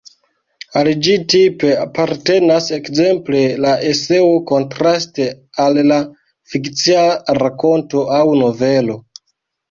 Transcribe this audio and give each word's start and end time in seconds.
Al 0.79 0.87
ĝi 1.07 1.11
tipe 1.31 1.73
apartenas, 1.81 2.69
ekzemple, 2.77 3.41
la 3.65 3.73
eseo 3.89 4.31
kontraste 4.51 5.27
al 5.65 5.77
la 5.91 5.99
fikcia 6.55 7.03
rakonto 7.41 8.03
aŭ 8.21 8.23
novelo. 8.41 8.97